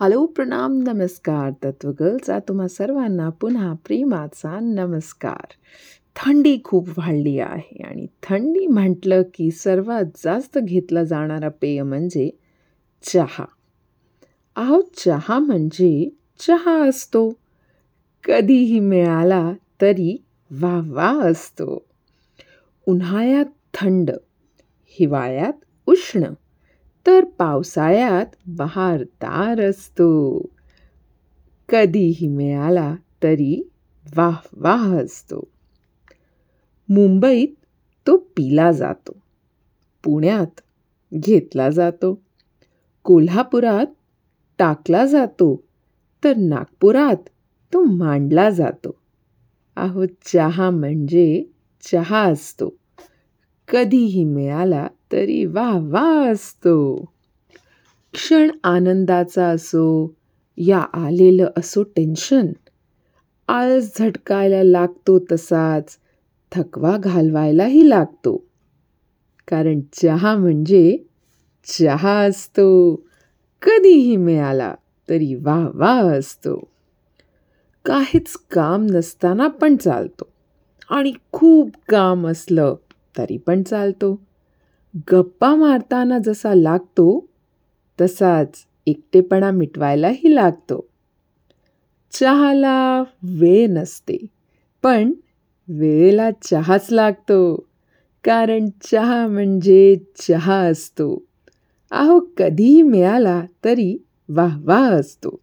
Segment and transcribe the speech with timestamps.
[0.00, 1.50] Hello प्रणाम नमस्कार.
[1.64, 5.52] तत्वगर्लचा तुम्हा सर्वांना पुन्हा प्रेमाचा नमस्कार.
[6.16, 12.30] थंडी खूप वाढली आहे आणि थंडी म्हटलं की सर्वात जास्त घेतला जाणारा पेय म्हणजे
[13.02, 13.44] चहा.
[14.56, 16.08] अहो चहा म्हणजे
[16.38, 17.32] चहा असतो.
[18.24, 21.82] कधीही मिळाला तरी वा वा असतो.
[22.88, 24.10] उन्हाळ्यात थंड
[24.86, 25.52] हिवाळ्यात
[25.86, 26.24] उष्ण.
[27.06, 30.38] तर पावसाळ्यात बहारदार असतो.
[31.68, 33.68] कधीही मिळाला तरी
[34.16, 35.48] वाह वाह असतो.
[36.88, 37.48] मुंबईत
[38.06, 39.16] तो पिला जातो.
[40.04, 40.60] पुण्यात
[41.14, 42.22] घेतला जातो.
[43.04, 43.86] कोल्हापुरात
[44.58, 45.64] टाकला जातो.
[46.24, 47.28] तर नागपुरात
[47.72, 48.98] तो मांडला जातो.
[49.76, 51.44] अहो चहा म्हणजे
[51.80, 52.76] चहा असतो.
[53.68, 57.04] कधीही मिळाला तरी वा वा असतो.
[58.12, 60.14] क्षण आनंदाचा असो
[60.56, 62.46] या आलेलं असो टेन्शन.
[63.48, 65.98] आळस झटकायला लागतो तसाच
[66.52, 68.44] थकवा घालवायलाही लागतो.
[69.48, 70.98] कारण चहा म्हणजे
[71.64, 72.96] चहा असतो.
[73.62, 74.74] कधीही मिळाला
[75.08, 76.68] तरी वा वा असतो.
[77.84, 80.28] काहीच काम नसताना पण चालतो.
[80.90, 82.74] आणि खूप काम असलं
[83.18, 84.20] तरी पण चालतो.
[85.12, 87.26] गप्पा मारताना जसा लागतो
[88.00, 90.86] तसाच एकटेपणा मिटवायलाही लागतो.
[92.12, 94.26] चहाला वेळ नसते
[94.82, 95.12] पण
[95.68, 97.54] वेळेला चहाच लागतो
[98.24, 101.22] कारण चहा म्हणजे चहा असतो.
[101.90, 103.96] अहो कधीही मिळाला तरी
[104.28, 105.40] वाह वाह असतो.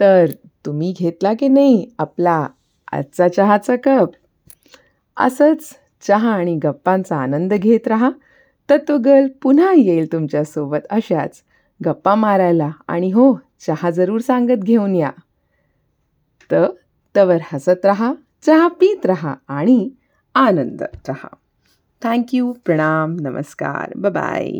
[0.00, 0.26] तर
[0.66, 2.48] तुम्ही घेतला की नाही आपला
[2.92, 4.10] आजचा चहाचा कप?
[5.16, 5.68] असंच
[6.08, 8.10] चहा आणि गप्पांचा आनंद घेत राहा.
[8.70, 11.42] तर तो गर्ल पुन्हा येईल तुमच्यासोबत अशाच
[11.84, 15.10] गप्पा मारायला आणि हो चहा जरूर सांगत घेऊन या.
[16.50, 16.66] तर
[17.16, 18.14] तवर हसत राहा
[18.46, 19.90] चहा पीत राहा आणि
[20.34, 21.28] आनंद राहा.
[22.02, 24.50] थँक्यू प्रणाम नमस्कार बाय